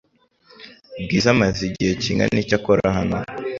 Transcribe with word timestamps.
Bwiza 1.03 1.27
amaze 1.35 1.61
igihe 1.69 1.91
kingana 2.01 2.37
iki 2.43 2.53
akora 2.59 2.85
hano? 2.97 3.17